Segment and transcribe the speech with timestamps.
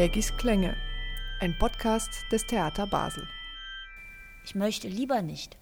[0.00, 0.78] Kägis Klänge,
[1.40, 3.28] ein Podcast des Theater Basel.
[4.46, 5.58] Ich möchte lieber nicht.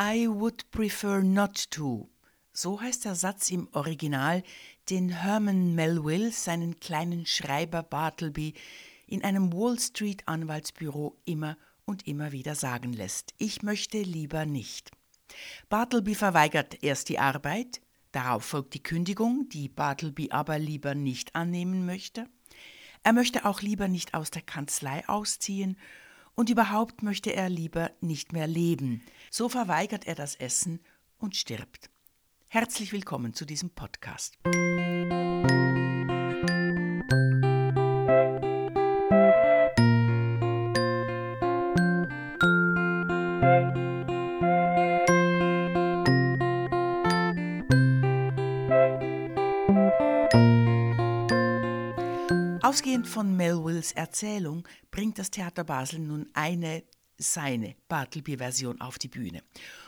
[0.00, 2.08] I would prefer not to.
[2.54, 4.42] So heißt der Satz im Original,
[4.88, 8.54] den Herman Melville seinen kleinen Schreiber Bartleby
[9.06, 13.34] in einem Wall Street Anwaltsbüro immer und immer wieder sagen lässt.
[13.36, 14.90] Ich möchte lieber nicht.
[15.68, 17.82] Bartleby verweigert erst die Arbeit,
[18.12, 22.26] darauf folgt die Kündigung, die Bartleby aber lieber nicht annehmen möchte.
[23.02, 25.78] Er möchte auch lieber nicht aus der Kanzlei ausziehen
[26.34, 29.02] und überhaupt möchte er lieber nicht mehr leben.
[29.30, 30.80] So verweigert er das Essen
[31.18, 31.90] und stirbt.
[32.48, 34.36] Herzlich willkommen zu diesem Podcast.
[53.80, 56.82] Melvilles Erzählung bringt das Theater Basel nun eine
[57.16, 59.42] seine Bartleby-Version auf die Bühne.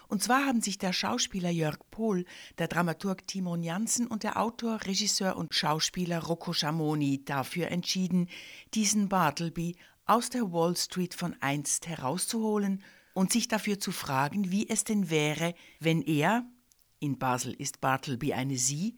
[0.08, 2.24] Und zwar haben sich der Schauspieler Jörg Pohl,
[2.58, 8.28] der Dramaturg Timon Janssen und der Autor, Regisseur und Schauspieler Rocco Schamoni dafür entschieden,
[8.72, 9.76] diesen Bartleby
[10.06, 12.82] aus der Wall Street von einst herauszuholen
[13.14, 16.46] und sich dafür zu fragen, wie es denn wäre, wenn er,
[16.98, 18.96] in Basel ist Bartleby eine Sie,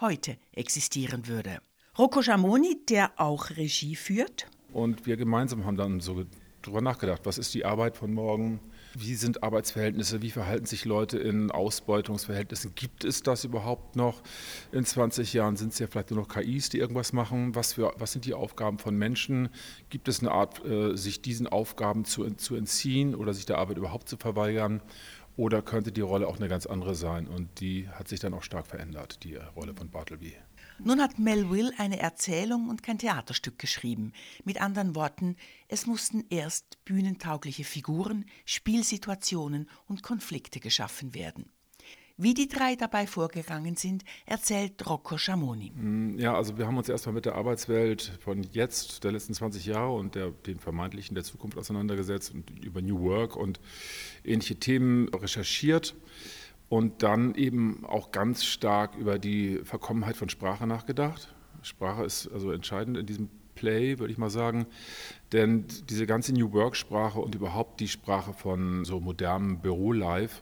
[0.00, 1.60] heute existieren würde.
[1.98, 4.46] Rocco Schamoni, der auch Regie führt.
[4.72, 6.24] Und wir gemeinsam haben dann so
[6.62, 8.60] drüber nachgedacht, was ist die Arbeit von morgen?
[8.94, 10.22] Wie sind Arbeitsverhältnisse?
[10.22, 12.74] Wie verhalten sich Leute in Ausbeutungsverhältnissen?
[12.74, 14.22] Gibt es das überhaupt noch?
[14.70, 17.54] In 20 Jahren sind es ja vielleicht nur noch KIs, die irgendwas machen.
[17.54, 19.50] Was, für, was sind die Aufgaben von Menschen?
[19.90, 23.76] Gibt es eine Art, äh, sich diesen Aufgaben zu, zu entziehen oder sich der Arbeit
[23.76, 24.80] überhaupt zu verweigern?
[25.36, 27.28] Oder könnte die Rolle auch eine ganz andere sein?
[27.28, 30.34] Und die hat sich dann auch stark verändert, die Rolle von Bartleby.
[30.84, 34.12] Nun hat Melville eine Erzählung und kein Theaterstück geschrieben.
[34.44, 35.36] Mit anderen Worten,
[35.68, 41.52] es mussten erst bühnentaugliche Figuren, Spielsituationen und Konflikte geschaffen werden.
[42.16, 45.70] Wie die drei dabei vorgegangen sind, erzählt Rocco Schamoni.
[45.70, 49.64] Mm, ja, also wir haben uns erstmal mit der Arbeitswelt von jetzt, der letzten 20
[49.64, 53.60] Jahre und der, den vermeintlichen der Zukunft auseinandergesetzt und über New Work und
[54.24, 55.94] ähnliche Themen recherchiert
[56.72, 61.34] und dann eben auch ganz stark über die Verkommenheit von Sprache nachgedacht.
[61.60, 64.64] Sprache ist also entscheidend in diesem Play, würde ich mal sagen.
[65.32, 70.40] Denn diese ganze New Work-Sprache und überhaupt die Sprache von so modernem Büro-Life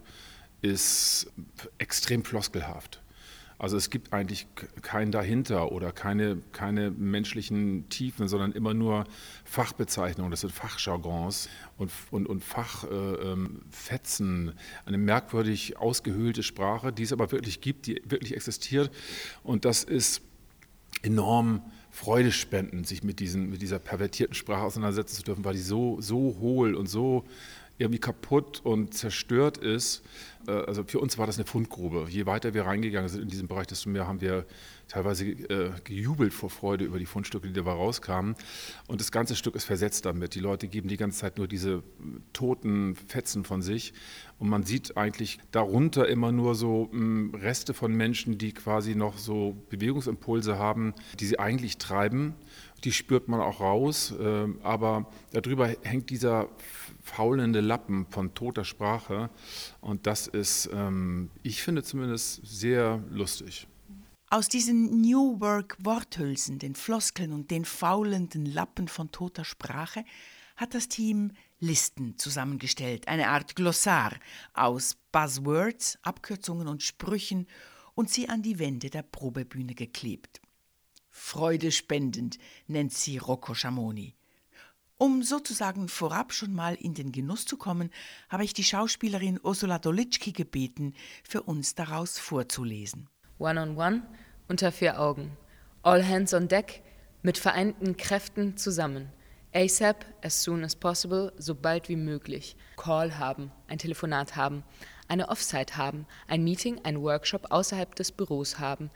[0.62, 1.32] ist
[1.78, 3.02] extrem floskelhaft.
[3.60, 4.46] Also es gibt eigentlich
[4.80, 9.04] kein dahinter oder keine, keine menschlichen Tiefen, sondern immer nur
[9.44, 14.52] Fachbezeichnungen, das sind Fachjargons und, und, und Fachfetzen, äh,
[14.86, 18.90] eine merkwürdig ausgehöhlte Sprache, die es aber wirklich gibt, die wirklich existiert.
[19.42, 20.22] Und das ist
[21.02, 21.60] enorm
[21.90, 26.00] Freude spenden, sich mit, diesen, mit dieser pervertierten Sprache auseinandersetzen zu dürfen, weil die so,
[26.00, 27.26] so hohl und so
[27.80, 30.02] irgendwie kaputt und zerstört ist.
[30.46, 32.06] Äh, also für uns war das eine Fundgrube.
[32.08, 34.46] Je weiter wir reingegangen sind in diesem Bereich, desto mehr haben wir
[34.88, 38.34] teilweise äh, gejubelt vor Freude über die Fundstücke, die dabei rauskamen.
[38.88, 40.34] Und das ganze Stück ist versetzt damit.
[40.34, 41.82] Die Leute geben die ganze Zeit nur diese
[42.32, 43.92] toten Fetzen von sich.
[44.38, 49.16] Und man sieht eigentlich darunter immer nur so mh, Reste von Menschen, die quasi noch
[49.16, 52.34] so Bewegungsimpulse haben, die sie eigentlich treiben.
[52.84, 54.12] Die spürt man auch raus.
[54.18, 56.48] Äh, aber darüber hängt dieser
[57.02, 59.30] faulende Lappen von toter Sprache.
[59.80, 63.66] Und das ist, ähm, ich finde zumindest, sehr lustig.
[64.32, 70.04] Aus diesen New Work Worthülsen, den Floskeln und den faulenden Lappen von toter Sprache
[70.56, 74.12] hat das Team Listen zusammengestellt, eine Art Glossar
[74.54, 77.46] aus Buzzwords, Abkürzungen und Sprüchen
[77.94, 80.40] und sie an die Wände der Probebühne geklebt.
[81.22, 84.16] Freudespendend nennt sie Rocco Schamoni.
[84.96, 87.90] Um sozusagen vorab schon mal in den Genuss zu kommen,
[88.30, 93.08] habe ich die Schauspielerin Ursula Dolitschki gebeten, für uns daraus vorzulesen.
[93.38, 94.02] One-on-one,
[94.48, 95.36] unter vier Augen.
[95.82, 96.82] All hands on deck,
[97.22, 99.12] mit vereinten Kräften zusammen.
[99.54, 102.56] ASAP, as soon as possible, so bald wie möglich.
[102.76, 104.64] Call haben, ein Telefonat haben,
[105.06, 108.90] eine Offsite haben, ein Meeting, ein Workshop außerhalb des Büros haben,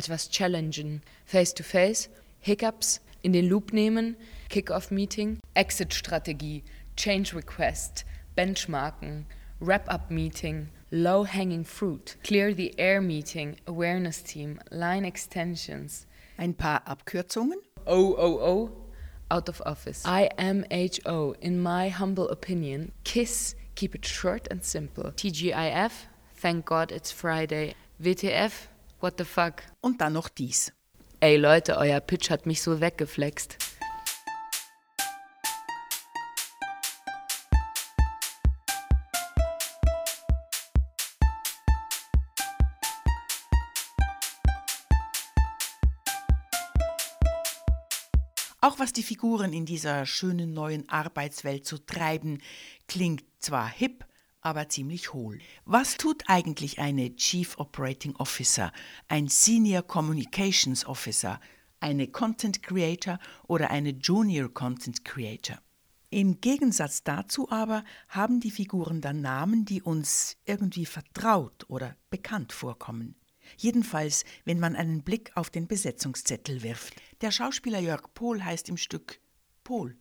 [0.00, 2.08] etwas challengen, face-to-face,
[2.40, 4.16] Hiccups, in den Loop nehmen,
[4.48, 6.64] Kick-off-Meeting, Exit-Strategie,
[6.96, 9.26] Change Request, Benchmarken,
[9.60, 16.06] Wrap-up-Meeting, low hanging fruit, clear the air meeting, awareness team, line extensions.
[16.38, 17.58] Ein paar Abkürzungen?
[17.86, 18.70] OOO,
[19.30, 20.02] out of office.
[20.04, 22.92] IMHO, in my humble opinion.
[23.04, 25.12] KISS, keep it short and simple.
[25.12, 25.92] TGIF,
[26.36, 27.74] thank God it's Friday.
[28.02, 28.68] WTF,
[29.00, 29.62] What the fuck?
[29.80, 30.74] Und dann noch dies.
[31.20, 33.56] Ey Leute, euer Pitch hat mich so weggeflext.
[48.60, 52.42] Auch was die Figuren in dieser schönen neuen Arbeitswelt zu so treiben,
[52.86, 54.04] klingt zwar hip,
[54.40, 55.38] aber ziemlich hohl.
[55.64, 58.72] Was tut eigentlich eine Chief Operating Officer,
[59.08, 61.40] ein Senior Communications Officer,
[61.80, 65.58] eine Content Creator oder eine Junior Content Creator?
[66.10, 72.52] Im Gegensatz dazu aber haben die Figuren dann Namen, die uns irgendwie vertraut oder bekannt
[72.52, 73.14] vorkommen.
[73.56, 76.94] Jedenfalls, wenn man einen Blick auf den Besetzungszettel wirft.
[77.20, 79.20] Der Schauspieler Jörg Pohl heißt im Stück
[79.64, 79.96] Pohl.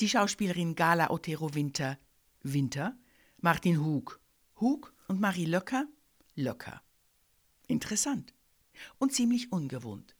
[0.00, 1.98] Die Schauspielerin Gala Otero Winter
[2.44, 2.94] Winter,
[3.44, 4.18] Martin Hug
[4.58, 5.86] Hug und Marie Löcker
[6.34, 6.80] Löcker.
[7.66, 8.32] Interessant
[8.96, 10.16] und ziemlich ungewohnt.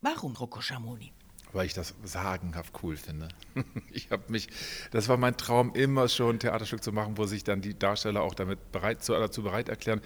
[0.00, 1.12] Warum Rocco Schamoni?
[1.54, 3.28] Weil ich das sagenhaft cool finde.
[3.90, 4.48] Ich habe mich,
[4.90, 8.22] das war mein Traum, immer schon ein Theaterstück zu machen, wo sich dann die Darsteller
[8.22, 10.00] auch damit bereit, dazu bereit erklären.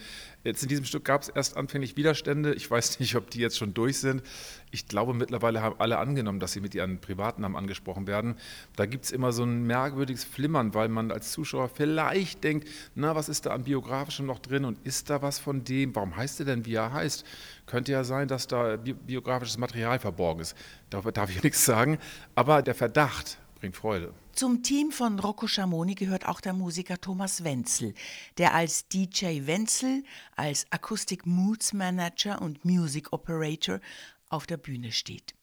[0.44, 2.54] Jetzt in diesem Stück gab es erst anfänglich Widerstände.
[2.54, 4.22] Ich weiß nicht, ob die jetzt schon durch sind.
[4.70, 8.36] Ich glaube, mittlerweile haben alle angenommen, dass sie mit ihren Privatnamen angesprochen werden.
[8.76, 13.14] Da gibt es immer so ein merkwürdiges Flimmern, weil man als Zuschauer vielleicht denkt, na,
[13.14, 15.96] was ist da an Biografischem noch drin und ist da was von dem?
[15.96, 17.24] Warum heißt er denn, wie er heißt?
[17.68, 20.56] Könnte ja sein, dass da biografisches Material verborgen ist.
[20.90, 21.98] Darüber darf ich nichts sagen,
[22.34, 24.14] aber der Verdacht bringt Freude.
[24.32, 27.92] Zum Team von Rocco Schamoni gehört auch der Musiker Thomas Wenzel,
[28.38, 30.02] der als DJ Wenzel,
[30.34, 33.80] als Acoustic Moods Manager und Music Operator
[34.28, 35.34] auf der Bühne steht.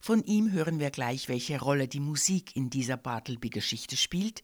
[0.00, 4.42] Von ihm hören wir gleich, welche Rolle die Musik in dieser Bartleby-Geschichte spielt.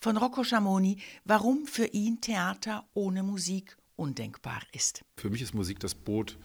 [0.00, 5.02] Von Rocco Schamoni, warum für ihn Theater ohne Musik undenkbar ist.
[5.16, 6.38] Für mich ist Musik das Boot,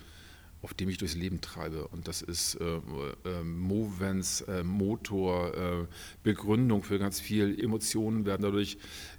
[0.61, 1.87] auf dem ich durchs Leben treibe.
[1.87, 5.87] Und das ist äh, äh, Movens, äh, Motor, äh,
[6.23, 7.59] Begründung für ganz viel.
[7.63, 8.77] Emotionen werden dadurch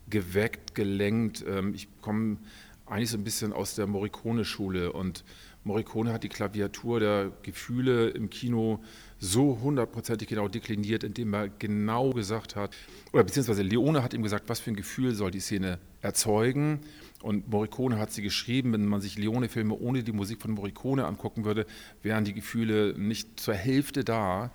[0.09, 1.45] geweckt, gelenkt.
[1.47, 2.39] Ähm, ich komme
[2.87, 5.25] eigentlich so ein bisschen aus der Morricone-Schule und
[5.65, 8.83] Morricone hat die Klaviatur der Gefühle im Kino
[9.19, 12.75] so hundertprozentig genau dekliniert, indem er genau gesagt hat,
[13.13, 16.81] oder beziehungsweise Leone hat ihm gesagt, was für ein Gefühl soll die Szene erzeugen.
[17.21, 21.45] Und Morricone hat sie geschrieben, wenn man sich Leone-Filme ohne die Musik von Morricone angucken
[21.45, 21.67] würde,
[22.03, 24.53] wären die Gefühle nicht zur Hälfte da.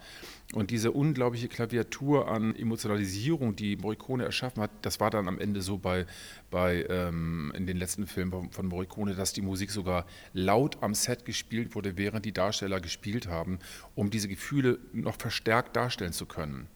[0.53, 5.61] Und diese unglaubliche Klaviatur an Emotionalisierung, die Morricone erschaffen hat, das war dann am Ende
[5.61, 6.05] so bei,
[6.51, 11.25] bei ähm, in den letzten Filmen von Morricone, dass die Musik sogar laut am Set
[11.25, 13.59] gespielt wurde, während die Darsteller gespielt haben,
[13.95, 16.67] um diese Gefühle noch verstärkt darstellen zu können.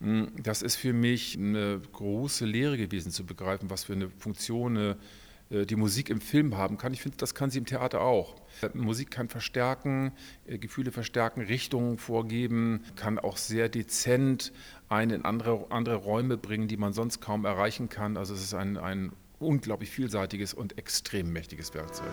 [0.00, 4.76] Hm, das ist für mich eine große Lehre gewesen zu begreifen, was für eine Funktion
[4.76, 6.92] äh, die Musik im Film haben kann.
[6.92, 8.34] Ich finde, das kann sie im Theater auch.
[8.74, 10.12] Musik kann verstärken,
[10.46, 14.52] äh, Gefühle verstärken, Richtungen vorgeben, kann auch sehr dezent
[14.88, 18.16] einen in andere, andere Räume bringen, die man sonst kaum erreichen kann.
[18.16, 22.06] Also es ist ein, ein unglaublich vielseitiges und extrem mächtiges Werkzeug.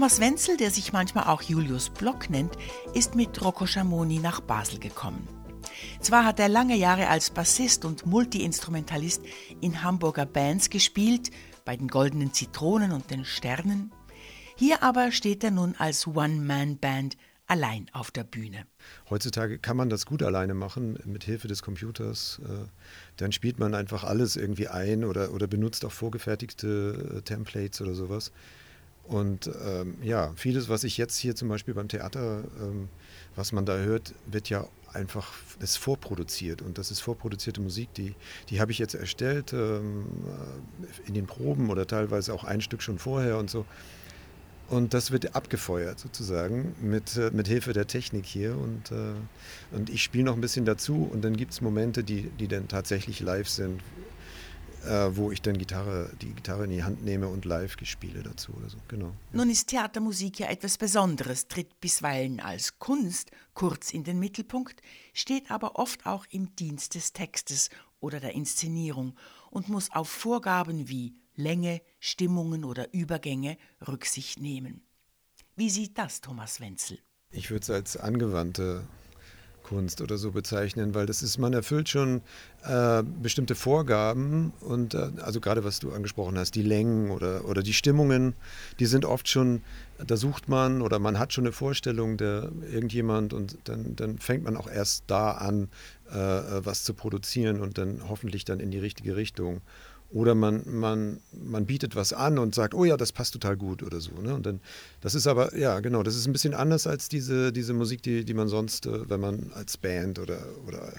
[0.00, 2.56] Thomas Wenzel, der sich manchmal auch Julius Block nennt,
[2.94, 5.28] ist mit Rocco Schamoni nach Basel gekommen.
[6.00, 9.22] Zwar hat er lange Jahre als Bassist und Multiinstrumentalist
[9.60, 11.30] in Hamburger Bands gespielt,
[11.66, 13.92] bei den Goldenen Zitronen und den Sternen.
[14.56, 18.64] Hier aber steht er nun als One-Man-Band allein auf der Bühne.
[19.10, 22.40] Heutzutage kann man das gut alleine machen mit Hilfe des Computers.
[22.42, 22.68] Äh,
[23.18, 27.92] dann spielt man einfach alles irgendwie ein oder, oder benutzt auch vorgefertigte äh, Templates oder
[27.92, 28.32] sowas.
[29.10, 32.88] Und ähm, ja, vieles, was ich jetzt hier zum Beispiel beim Theater, ähm,
[33.34, 36.62] was man da hört, wird ja einfach, ist vorproduziert.
[36.62, 38.14] Und das ist vorproduzierte Musik, die,
[38.50, 40.06] die habe ich jetzt erstellt ähm,
[41.04, 43.66] äh, in den Proben oder teilweise auch ein Stück schon vorher und so.
[44.68, 48.56] Und das wird abgefeuert sozusagen mit, äh, mit Hilfe der Technik hier.
[48.56, 52.30] Und, äh, und ich spiele noch ein bisschen dazu und dann gibt es Momente, die,
[52.38, 53.80] die dann tatsächlich live sind,
[54.84, 58.52] äh, wo ich dann Gitarre, die Gitarre in die Hand nehme und live gespiele dazu
[58.54, 58.78] oder so.
[58.88, 59.06] Genau.
[59.06, 59.12] Ja.
[59.32, 64.80] Nun ist Theatermusik ja etwas Besonderes, tritt bisweilen als Kunst kurz in den Mittelpunkt,
[65.12, 67.70] steht aber oft auch im Dienst des Textes
[68.00, 69.16] oder der Inszenierung
[69.50, 73.56] und muss auf Vorgaben wie Länge, Stimmungen oder Übergänge
[73.86, 74.82] Rücksicht nehmen.
[75.56, 76.98] Wie sieht das Thomas Wenzel?
[77.30, 78.86] Ich würde es als angewandte
[79.70, 82.22] Kunst oder so bezeichnen, weil das ist, man erfüllt schon
[82.64, 87.62] äh, bestimmte Vorgaben und äh, also gerade was du angesprochen hast, die Längen oder, oder
[87.62, 88.34] die Stimmungen,
[88.80, 89.62] die sind oft schon,
[90.04, 94.42] da sucht man oder man hat schon eine Vorstellung der irgendjemand und dann, dann fängt
[94.42, 95.68] man auch erst da an,
[96.10, 99.60] äh, was zu produzieren und dann hoffentlich dann in die richtige Richtung.
[100.12, 103.84] Oder man, man, man bietet was an und sagt, oh ja, das passt total gut
[103.84, 104.10] oder so.
[104.20, 104.34] Ne?
[104.34, 104.60] Und dann,
[105.00, 108.24] das ist aber, ja, genau, das ist ein bisschen anders als diese, diese Musik, die,
[108.24, 110.92] die man sonst, äh, wenn man als Band oder, oder,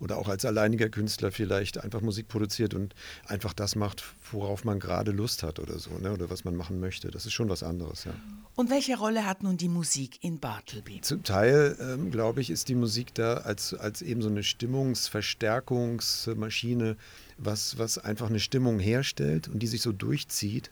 [0.00, 2.94] oder auch als alleiniger Künstler vielleicht einfach Musik produziert und
[3.26, 6.12] einfach das macht, worauf man gerade Lust hat oder so, ne?
[6.12, 7.10] oder was man machen möchte.
[7.10, 8.12] Das ist schon was anderes, ja.
[8.54, 11.00] Und welche Rolle hat nun die Musik in Bartleby?
[11.00, 16.98] Zum Teil, ähm, glaube ich, ist die Musik da als, als eben so eine Stimmungsverstärkungsmaschine
[17.38, 20.70] was, was einfach eine Stimmung herstellt und die sich so durchzieht.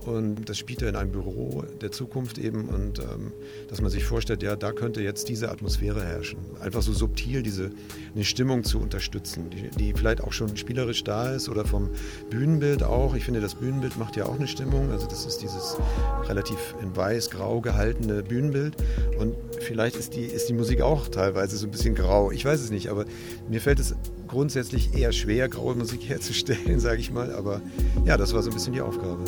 [0.00, 3.32] Und das spielt er in einem Büro der Zukunft eben und ähm,
[3.68, 6.38] dass man sich vorstellt, ja, da könnte jetzt diese Atmosphäre herrschen.
[6.60, 7.70] Einfach so subtil diese
[8.14, 11.90] eine Stimmung zu unterstützen, die, die vielleicht auch schon spielerisch da ist oder vom
[12.30, 13.14] Bühnenbild auch.
[13.14, 14.90] Ich finde, das Bühnenbild macht ja auch eine Stimmung.
[14.90, 15.76] Also das ist dieses
[16.24, 18.76] relativ in weiß-grau gehaltene Bühnenbild.
[19.18, 22.30] Und vielleicht ist die, ist die Musik auch teilweise so ein bisschen grau.
[22.30, 23.04] Ich weiß es nicht, aber
[23.50, 23.94] mir fällt es
[24.30, 27.34] grundsätzlich eher schwer, graue Musik herzustellen, sage ich mal.
[27.34, 27.60] Aber
[28.04, 29.24] ja, das war so ein bisschen die Aufgabe.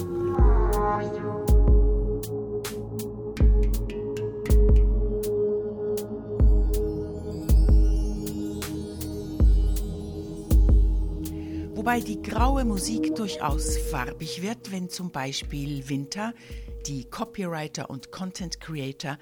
[11.75, 16.33] Wobei die graue Musik durchaus farbig wird, wenn zum Beispiel Winter
[16.87, 19.19] die Copywriter und Content Creator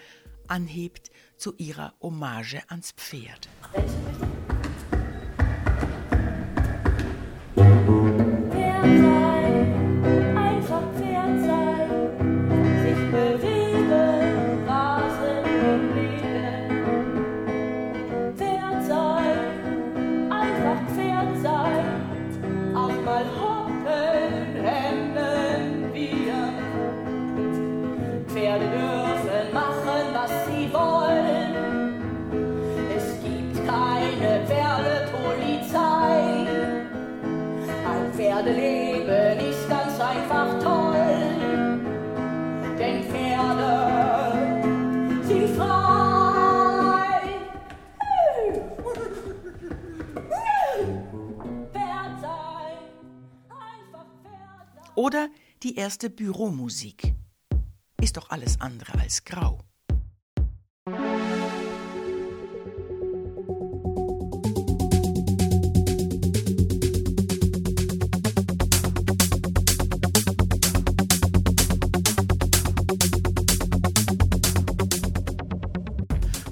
[0.47, 3.49] anhebt zu ihrer Hommage ans Pferd.
[55.11, 55.29] Oder
[55.65, 57.17] die erste Büromusik.
[58.01, 59.59] Ist doch alles andere als grau.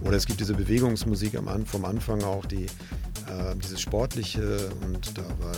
[0.02, 5.22] Oder es gibt diese Bewegungsmusik am, vom Anfang auch, die, äh, dieses Sportliche und da
[5.38, 5.54] war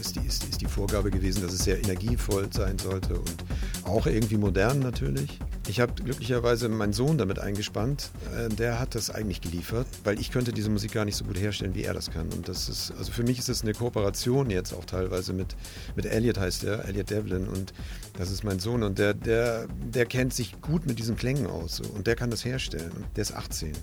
[0.00, 3.44] ist die, ist, ist die Vorgabe gewesen, dass es sehr energievoll sein sollte und
[3.84, 5.38] auch irgendwie modern natürlich.
[5.68, 8.10] Ich habe glücklicherweise meinen Sohn damit eingespannt.
[8.36, 11.38] Äh, der hat das eigentlich geliefert, weil ich könnte diese Musik gar nicht so gut
[11.38, 12.28] herstellen, wie er das kann.
[12.30, 15.54] Und das ist, also für mich ist es eine Kooperation jetzt auch teilweise mit,
[15.94, 17.46] mit Elliot heißt er, Elliot Devlin.
[17.46, 17.72] Und
[18.18, 18.82] das ist mein Sohn.
[18.82, 21.80] Und der, der, der kennt sich gut mit diesen Klängen aus.
[21.80, 22.90] Und der kann das herstellen.
[22.92, 23.72] Und der ist 18.
[23.72, 23.76] Ja.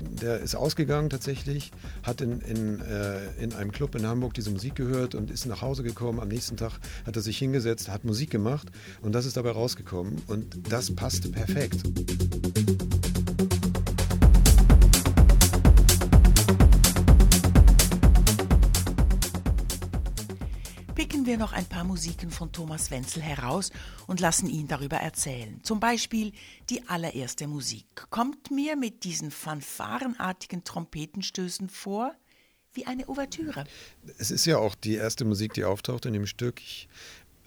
[0.00, 4.74] Der ist ausgegangen tatsächlich, hat in, in, äh, in einem Club in Hamburg diese Musik
[4.74, 6.20] gehört und ist nach Hause gekommen.
[6.20, 6.72] Am nächsten Tag
[7.06, 8.68] hat er sich hingesetzt, hat Musik gemacht
[9.02, 10.22] und das ist dabei rausgekommen.
[10.26, 11.82] Und das passte perfekt.
[21.28, 23.70] Wir noch ein paar Musiken von Thomas Wenzel heraus
[24.06, 25.60] und lassen ihn darüber erzählen.
[25.62, 26.32] Zum Beispiel
[26.70, 32.14] die allererste Musik kommt mir mit diesen fanfarenartigen Trompetenstößen vor
[32.72, 33.64] wie eine Ouvertüre.
[34.16, 36.60] Es ist ja auch die erste Musik, die auftaucht in dem Stück.
[36.60, 36.88] Ich,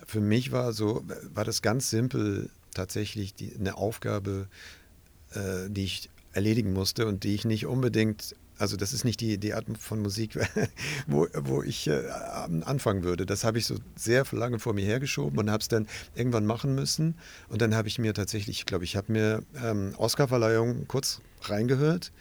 [0.05, 4.47] für mich war so war das ganz simpel tatsächlich die, eine Aufgabe,
[5.33, 9.39] äh, die ich erledigen musste und die ich nicht unbedingt also das ist nicht die,
[9.39, 10.37] die Art von Musik,
[11.07, 12.03] wo, wo ich äh,
[12.63, 13.25] anfangen würde.
[13.25, 16.75] Das habe ich so sehr lange vor mir hergeschoben und habe es dann irgendwann machen
[16.75, 17.15] müssen.
[17.49, 22.11] Und dann habe ich mir tatsächlich, ich glaube, ich habe mir ähm, Oscarverleihung kurz reingehört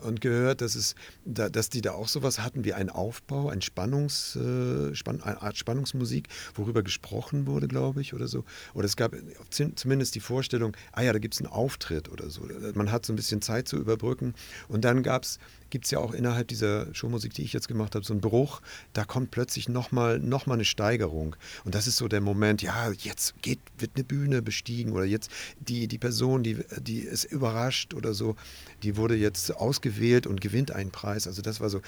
[0.00, 4.36] und gehört, dass, es, dass die da auch sowas hatten wie einen Aufbau, ein Spannungs,
[4.36, 8.44] äh, Spann, eine Art Spannungsmusik, worüber gesprochen wurde, glaube ich, oder so.
[8.74, 9.14] Oder es gab
[9.50, 12.42] zumindest die Vorstellung, ah ja, da gibt es einen Auftritt oder so.
[12.74, 14.34] Man hat so ein bisschen Zeit zu überbrücken.
[14.68, 15.38] Und dann gab es
[15.70, 18.60] gibt es ja auch innerhalb dieser Showmusik, die ich jetzt gemacht habe, so einen Bruch.
[18.92, 21.36] Da kommt plötzlich nochmal noch mal eine Steigerung.
[21.64, 25.30] Und das ist so der Moment, ja, jetzt geht, wird eine Bühne bestiegen oder jetzt
[25.60, 28.36] die, die Person, die, die ist überrascht oder so,
[28.82, 31.26] die wurde jetzt ausgewählt und gewinnt einen Preis.
[31.26, 31.80] Also das war so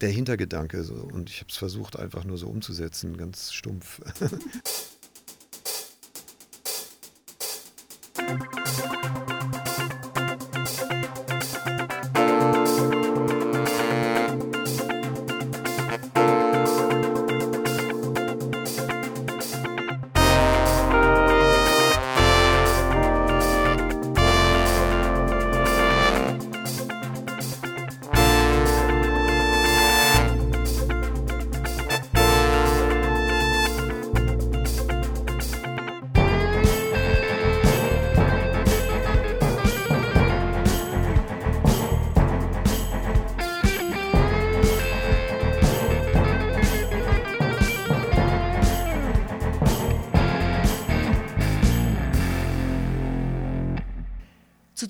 [0.00, 0.82] der Hintergedanke.
[0.84, 0.94] So.
[0.94, 4.00] Und ich habe es versucht, einfach nur so umzusetzen, ganz stumpf.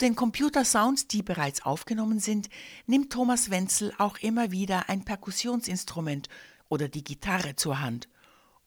[0.08, 2.48] den Computersounds, die bereits aufgenommen sind,
[2.86, 6.30] nimmt Thomas Wenzel auch immer wieder ein Perkussionsinstrument
[6.70, 8.08] oder die Gitarre zur Hand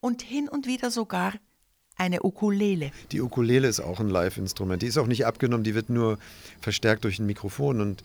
[0.02, 1.34] und hin und wieder sogar
[1.98, 2.92] eine Ukulele.
[3.12, 4.84] Die Ukulele ist auch ein Live-Instrument.
[4.84, 6.20] Die ist auch nicht abgenommen, die wird nur
[6.60, 8.04] verstärkt durch ein Mikrofon und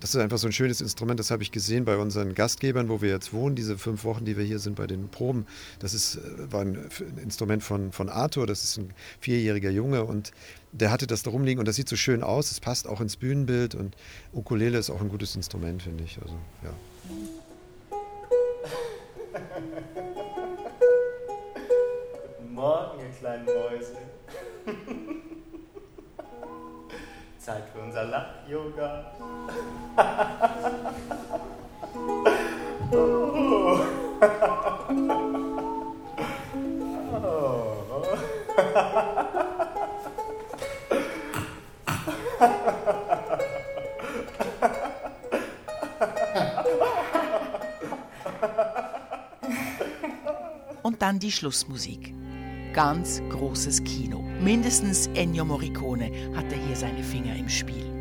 [0.00, 3.00] das ist einfach so ein schönes Instrument, das habe ich gesehen bei unseren Gastgebern, wo
[3.00, 5.46] wir jetzt wohnen, diese fünf Wochen, die wir hier sind bei den Proben.
[5.78, 6.88] Das ist, äh, war ein
[7.22, 10.32] Instrument von, von Arthur, das ist ein vierjähriger Junge und
[10.72, 13.16] der hatte das da rumliegen und das sieht so schön aus, es passt auch ins
[13.16, 13.96] Bühnenbild und
[14.32, 16.18] Ukulele ist auch ein gutes Instrument, finde ich.
[16.20, 16.74] Also, ja.
[22.38, 23.96] Guten Morgen, ihr kleinen Mäuse.
[27.44, 29.04] Zeit für unser Lach-Yoga.
[50.82, 52.14] Und dann die Schlussmusik.
[52.72, 54.23] Ganz großes Kino.
[54.40, 57.93] Mindestens Ennio Morricone hatte hier seine Finger im Spiel.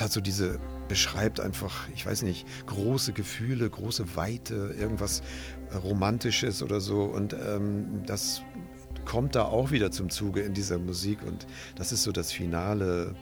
[0.00, 0.58] Das hat so diese,
[0.88, 5.22] beschreibt einfach, ich weiß nicht, große Gefühle, große Weite, irgendwas
[5.84, 7.02] Romantisches oder so.
[7.02, 8.40] Und ähm, das
[9.04, 11.18] kommt da auch wieder zum Zuge in dieser Musik.
[11.22, 13.14] Und das ist so das Finale,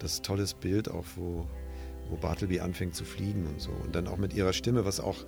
[0.00, 1.46] das tolles Bild auch, wo,
[2.10, 3.70] wo Bartleby anfängt zu fliegen und so.
[3.70, 5.24] Und dann auch mit ihrer Stimme, was auch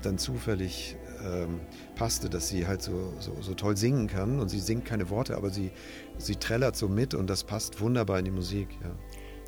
[0.00, 1.60] dann zufällig ähm,
[1.94, 4.40] passte, dass sie halt so, so, so, toll singen kann.
[4.40, 5.72] Und sie singt keine Worte, aber sie,
[6.16, 8.68] sie trällert so mit und das passt wunderbar in die Musik.
[8.82, 8.96] Ja.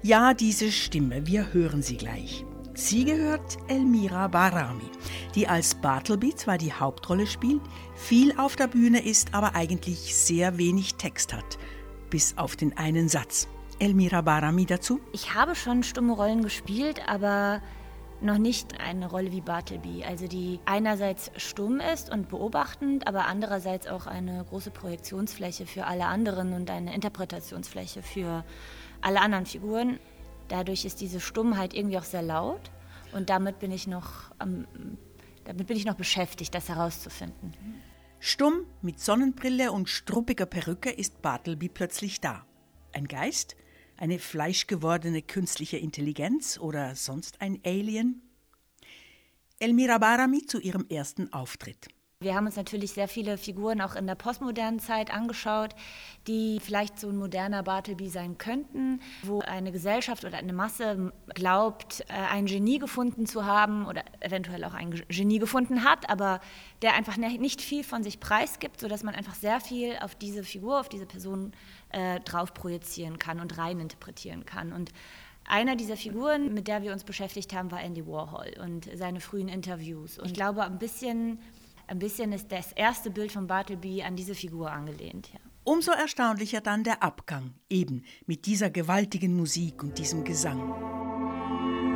[0.02, 2.46] Ja, diese Stimme, wir hören sie gleich.
[2.72, 4.90] Sie gehört Elmira Barami,
[5.34, 7.60] die als Bartleby zwar die Hauptrolle spielt,
[7.96, 11.58] viel auf der Bühne ist, aber eigentlich sehr wenig Text hat,
[12.08, 13.46] bis auf den einen Satz.
[13.78, 15.00] Elmira Barami dazu?
[15.12, 17.60] Ich habe schon stumme Rollen gespielt, aber
[18.22, 23.86] noch nicht eine Rolle wie Bartleby, also die einerseits stumm ist und beobachtend, aber andererseits
[23.86, 28.44] auch eine große Projektionsfläche für alle anderen und eine Interpretationsfläche für
[29.02, 29.98] alle anderen Figuren.
[30.48, 32.70] Dadurch ist diese Stummheit irgendwie auch sehr laut
[33.12, 34.32] und damit bin ich noch,
[35.44, 37.54] damit bin ich noch beschäftigt, das herauszufinden.
[38.18, 42.44] Stumm mit Sonnenbrille und struppiger Perücke ist Bartleby plötzlich da.
[42.92, 43.56] Ein Geist?
[43.96, 48.22] Eine fleischgewordene künstliche Intelligenz oder sonst ein Alien?
[49.58, 51.88] Elmira Barami zu ihrem ersten Auftritt.
[52.22, 55.74] Wir haben uns natürlich sehr viele Figuren auch in der postmodernen Zeit angeschaut,
[56.26, 62.02] die vielleicht so ein moderner Bartleby sein könnten, wo eine Gesellschaft oder eine Masse glaubt,
[62.08, 66.42] äh, ein Genie gefunden zu haben oder eventuell auch ein Genie gefunden hat, aber
[66.82, 70.78] der einfach nicht viel von sich preisgibt, sodass man einfach sehr viel auf diese Figur,
[70.78, 71.52] auf diese Person
[71.88, 74.74] äh, drauf projizieren kann und reininterpretieren kann.
[74.74, 74.92] Und
[75.46, 79.48] einer dieser Figuren, mit der wir uns beschäftigt haben, war Andy Warhol und seine frühen
[79.48, 80.18] Interviews.
[80.18, 81.38] Und ich glaube, ein bisschen
[81.90, 85.28] ein bisschen ist das erste Bild von Bartleby an diese Figur angelehnt.
[85.32, 85.40] Ja.
[85.64, 90.58] Umso erstaunlicher dann der Abgang, eben mit dieser gewaltigen Musik und diesem Gesang.
[90.58, 91.89] Gesang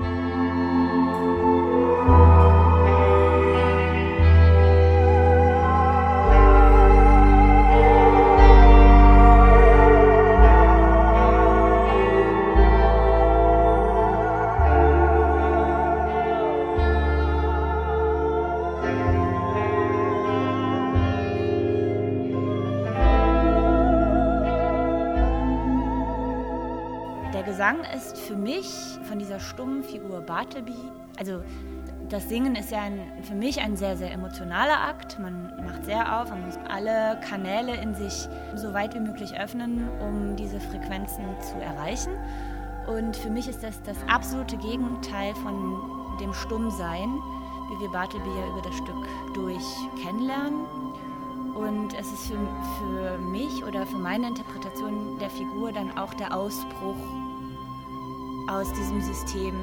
[28.45, 30.77] mich von dieser stummen Figur Bartleby,
[31.19, 31.43] also
[32.09, 35.19] das Singen ist ja ein, für mich ein sehr, sehr emotionaler Akt.
[35.19, 39.89] Man macht sehr auf, man muss alle Kanäle in sich so weit wie möglich öffnen,
[40.01, 42.13] um diese Frequenzen zu erreichen.
[42.87, 45.81] Und für mich ist das das absolute Gegenteil von
[46.21, 47.09] dem Stummsein,
[47.71, 49.65] wie wir Bartleby ja über das Stück durch
[50.03, 50.67] kennenlernen.
[51.55, 52.39] Und es ist für,
[52.79, 56.97] für mich oder für meine Interpretation der Figur dann auch der Ausbruch
[58.49, 59.55] aus diesem System.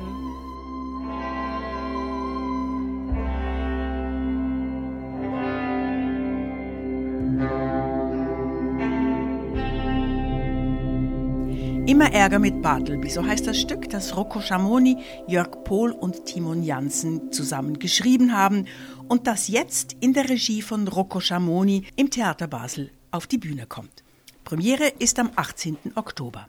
[11.87, 16.63] Immer Ärger mit Bartleby, so heißt das Stück, das Rocco Schamoni, Jörg Pohl und Timon
[16.63, 18.65] Janssen zusammen geschrieben haben
[19.09, 23.65] und das jetzt in der Regie von Rocco Schamoni im Theater Basel auf die Bühne
[23.65, 24.03] kommt.
[24.45, 25.77] Premiere ist am 18.
[25.95, 26.47] Oktober.